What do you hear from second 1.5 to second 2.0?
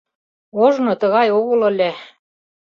ыле.